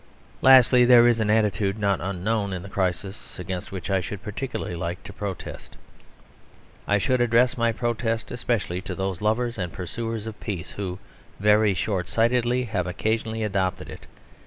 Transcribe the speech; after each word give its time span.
Lastly, 0.41 0.83
there 0.83 1.07
is 1.07 1.19
an 1.19 1.29
attitude 1.29 1.77
not 1.77 2.01
unknown 2.01 2.53
in 2.53 2.63
the 2.63 2.69
crisis 2.69 3.37
against 3.37 3.71
which 3.71 3.91
I 3.91 4.01
should 4.01 4.23
particularly 4.23 4.75
like 4.75 5.03
to 5.03 5.13
protest. 5.13 5.77
I 6.87 6.97
should 6.97 7.21
address 7.21 7.55
my 7.55 7.71
protest 7.71 8.31
especially 8.31 8.81
to 8.81 8.95
those 8.95 9.21
lovers 9.21 9.59
and 9.59 9.71
pursuers 9.71 10.25
of 10.25 10.39
Peace 10.39 10.71
who, 10.71 10.97
very 11.39 11.75
short 11.75 12.07
sightedly, 12.07 12.63
have 12.63 12.87
occasionally 12.87 13.43
adopted 13.43 13.91
it. 13.91 14.07